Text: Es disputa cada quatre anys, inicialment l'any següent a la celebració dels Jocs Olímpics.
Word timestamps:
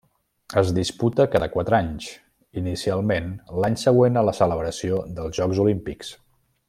Es 0.59 0.69
disputa 0.75 1.25
cada 1.35 1.49
quatre 1.55 1.77
anys, 1.79 2.07
inicialment 2.61 3.29
l'any 3.65 3.77
següent 3.83 4.19
a 4.23 4.25
la 4.31 4.35
celebració 4.39 4.99
dels 5.21 5.39
Jocs 5.43 5.63
Olímpics. 5.67 6.13